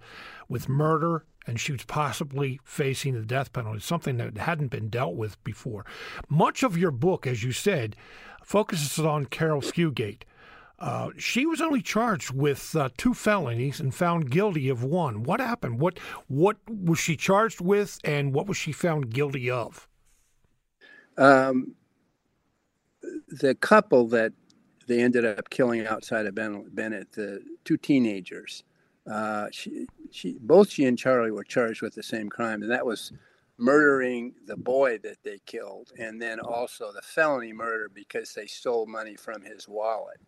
[0.49, 5.15] with murder, and she was possibly facing the death penalty, something that hadn't been dealt
[5.15, 5.85] with before.
[6.29, 7.95] Much of your book, as you said,
[8.43, 10.23] focuses on Carol Fugate.
[10.79, 15.23] Uh, she was only charged with uh, two felonies and found guilty of one.
[15.23, 15.79] What happened?
[15.81, 19.87] What what was she charged with, and what was she found guilty of?
[21.17, 21.75] Um,
[23.29, 24.33] the couple that
[24.87, 28.65] they ended up killing outside of Bennet, the two teenagers,
[29.11, 32.87] uh, she, she, both she and Charlie were charged with the same crime, and that
[32.87, 33.13] was
[33.59, 38.87] murdering the boy that they killed, and then also the felony murder because they stole
[38.87, 40.21] money from his wallet,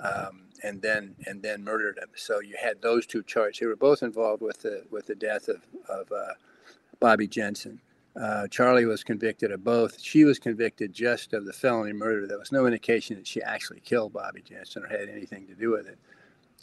[0.00, 2.08] um, and then and then murdered him.
[2.16, 3.60] So you had those two charges.
[3.60, 6.34] They were both involved with the with the death of of uh,
[7.00, 7.80] Bobby Jensen.
[8.14, 9.98] Uh, Charlie was convicted of both.
[10.00, 12.26] She was convicted just of the felony murder.
[12.26, 15.70] There was no indication that she actually killed Bobby Jensen or had anything to do
[15.70, 15.98] with it.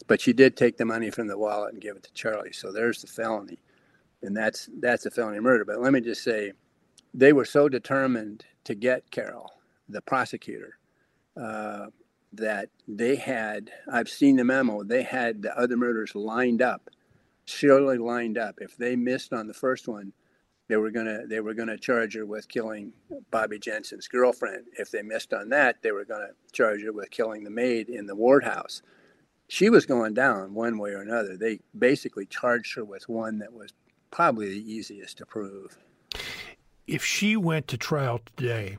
[0.07, 2.53] But she did take the money from the wallet and give it to Charlie.
[2.53, 3.59] So there's the felony,
[4.21, 5.65] and that's that's a felony murder.
[5.65, 6.53] But let me just say,
[7.13, 9.51] they were so determined to get Carol,
[9.89, 10.77] the prosecutor,
[11.35, 11.87] uh,
[12.31, 13.71] that they had.
[13.91, 14.83] I've seen the memo.
[14.83, 16.89] They had the other murders lined up,
[17.45, 18.59] surely lined up.
[18.61, 20.13] If they missed on the first one
[20.69, 22.93] they were gonna they were gonna charge her with killing
[23.31, 24.65] Bobby Jensen's girlfriend.
[24.77, 28.05] If they missed on that, they were gonna charge her with killing the maid in
[28.05, 28.81] the ward house.
[29.47, 31.35] She was going down one way or another.
[31.35, 33.73] They basically charged her with one that was
[34.11, 35.77] probably the easiest to prove.
[36.85, 38.77] If she went to trial today,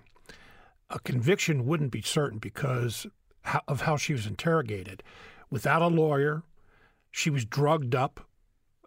[0.90, 3.06] a conviction wouldn't be certain because
[3.66, 5.02] of how she was interrogated.
[5.50, 6.44] Without a lawyer,
[7.10, 8.20] she was drugged up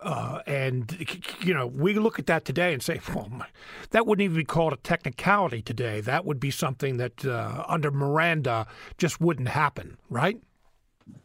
[0.03, 1.05] uh, and
[1.41, 3.47] you know, we look at that today and say, "Well, my,
[3.91, 6.01] that wouldn't even be called a technicality today.
[6.01, 10.39] That would be something that uh, under Miranda just wouldn't happen, right?"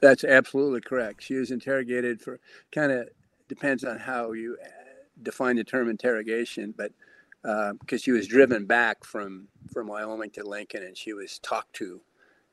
[0.01, 1.23] That's absolutely correct.
[1.23, 2.41] She was interrogated for
[2.73, 3.09] kind of
[3.49, 4.69] depends on how you uh,
[5.23, 6.93] define the term interrogation, but
[7.43, 11.75] because uh, she was driven back from from Wyoming to Lincoln, and she was talked
[11.75, 12.01] to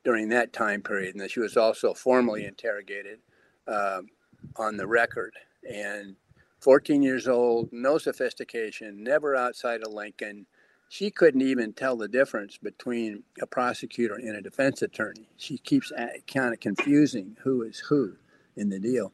[0.04, 3.20] during that time period, and then she was also formally interrogated
[3.66, 4.08] um,
[4.56, 5.34] on the record
[5.68, 6.16] and
[6.60, 10.46] 14 years old, no sophistication, never outside of Lincoln.
[10.88, 15.28] She couldn't even tell the difference between a prosecutor and a defense attorney.
[15.36, 15.92] She keeps
[16.26, 18.16] kind of confusing who is who
[18.56, 19.12] in the deal.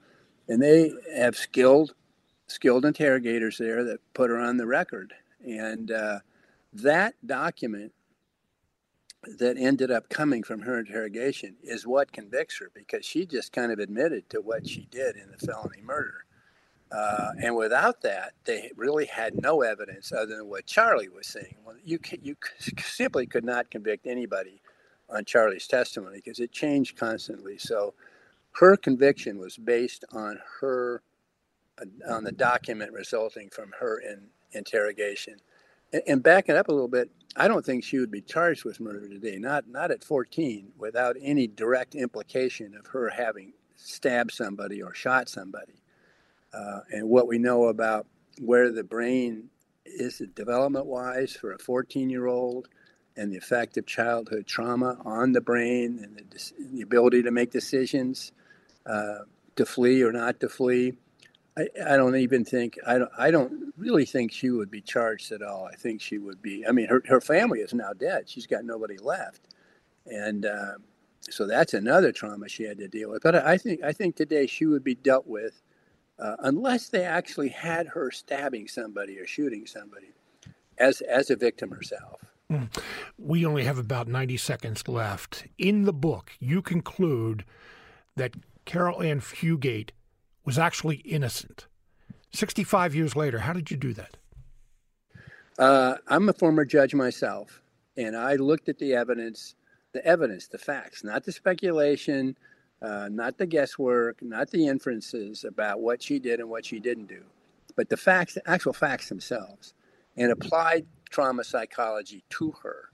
[0.48, 1.94] And they have skilled,
[2.46, 5.14] skilled interrogators there that put her on the record.
[5.44, 6.20] And uh,
[6.72, 7.92] that document
[9.38, 13.70] that ended up coming from her interrogation is what convicts her because she just kind
[13.70, 16.24] of admitted to what she did in the felony murder.
[16.95, 21.57] Uh, and without that, they really had no evidence other than what Charlie was saying.
[21.64, 22.36] Well, you you
[22.78, 24.61] simply could not convict anybody
[25.11, 27.59] on Charlie's testimony because it changed constantly.
[27.59, 27.95] So
[28.53, 31.03] her conviction was based on her
[31.80, 35.36] uh, on the document resulting from her in, interrogation.
[35.93, 38.80] And, and backing up a little bit, I don't think she would be charged with
[38.80, 39.38] murder today.
[39.38, 45.28] Not not at 14, without any direct implication of her having stabbed somebody or shot
[45.28, 45.81] somebody.
[46.53, 48.07] Uh, and what we know about
[48.40, 49.48] where the brain
[49.84, 52.68] is development wise for a 14 year old
[53.16, 57.50] and the effect of childhood trauma on the brain and the, the ability to make
[57.50, 58.32] decisions
[58.86, 59.18] uh,
[59.57, 60.94] to flee or not to flee.
[61.57, 65.32] I, I don't even think I don't I don't really think she would be charged
[65.32, 65.68] at all.
[65.70, 66.66] I think she would be.
[66.66, 68.28] I mean, her her family is now dead.
[68.28, 69.48] She's got nobody left,
[70.07, 70.72] and uh,
[71.28, 73.22] so that's another trauma she had to deal with.
[73.22, 75.61] But I think I think today she would be dealt with
[76.22, 80.12] uh, unless they actually had her stabbing somebody or shooting somebody
[80.78, 82.20] as as a victim herself.
[82.48, 82.64] Hmm.
[83.18, 85.46] We only have about 90 seconds left.
[85.58, 87.44] In the book, you conclude
[88.14, 89.90] that Carol Ann Fugate
[90.44, 91.66] was actually innocent.
[92.32, 94.16] 65 years later, how did you do that?
[95.58, 97.62] Uh, I'm a former judge myself,
[97.96, 99.54] and I looked at the evidence,
[99.92, 102.36] the evidence, the facts, not the speculation,
[102.82, 107.06] uh, not the guesswork, not the inferences about what she did and what she didn't
[107.06, 107.22] do,
[107.76, 109.74] but the facts, actual facts themselves,
[110.16, 112.88] and applied trauma psychology to her.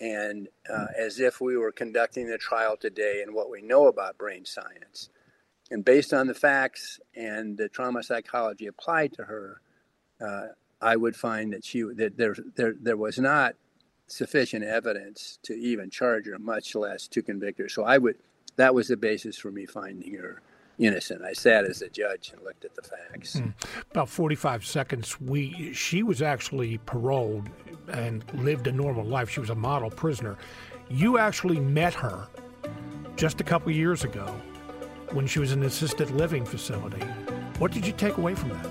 [0.00, 4.18] And uh, as if we were conducting the trial today and what we know about
[4.18, 5.10] brain science.
[5.70, 9.60] And based on the facts and the trauma psychology applied to her,
[10.20, 10.48] uh,
[10.80, 13.54] I would find that she that there, there there was not
[14.08, 17.68] sufficient evidence to even charge her, much less to convict her.
[17.68, 18.16] So I would
[18.56, 20.42] that was the basis for me finding her
[20.78, 21.22] innocent.
[21.22, 23.36] I sat as a judge and looked at the facts.
[23.36, 23.52] Mm.
[23.90, 25.20] About 45 seconds.
[25.20, 27.48] We she was actually paroled
[27.88, 29.30] and lived a normal life.
[29.30, 30.36] She was a model prisoner.
[30.88, 32.28] You actually met her
[33.16, 34.26] just a couple years ago
[35.12, 37.04] when she was in an assisted living facility.
[37.58, 38.66] What did you take away from that?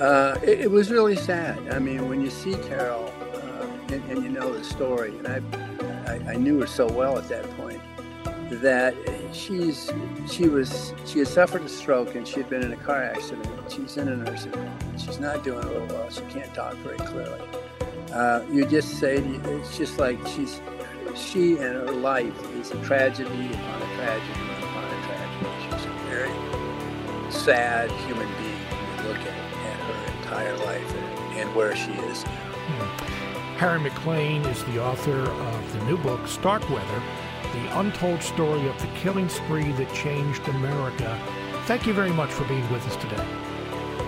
[0.00, 1.58] Uh, it, it, was really sad.
[1.72, 6.10] I mean, when you see Carol uh, and, and, you know the story, and I,
[6.10, 7.61] I, I knew her so well at that point
[8.60, 8.94] that
[9.32, 9.90] she's
[10.30, 13.48] she was she had suffered a stroke and she had been in a car accident.
[13.70, 14.78] She's in a nursing home.
[14.98, 16.10] She's not doing real well.
[16.10, 17.40] She can't talk very clearly.
[18.12, 20.60] Uh, you just say it's just like she's
[21.14, 25.46] she and her life is a tragedy upon a tragedy upon a tragedy.
[25.64, 28.62] She's a very sad human being
[28.96, 32.22] you look at, at her entire life and, and where she is.
[32.22, 33.22] Hmm.
[33.56, 37.02] Harry Maclean is the author of the new book Starkweather
[37.52, 41.20] the untold story of the killing spree that changed America.
[41.66, 43.24] Thank you very much for being with us today.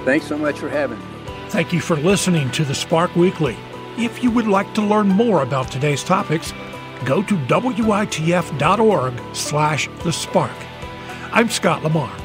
[0.05, 1.05] Thanks so much for having me.
[1.49, 3.57] Thank you for listening to the Spark Weekly.
[3.97, 6.53] If you would like to learn more about today's topics,
[7.05, 10.57] go to witf.org slash the spark.
[11.33, 12.24] I'm Scott Lamar.